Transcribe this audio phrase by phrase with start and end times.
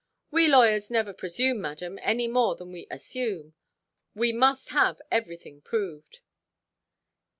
[0.31, 3.53] "We lawyers never presume, madam, any more than we assume.
[4.15, 6.21] We must have everything proved."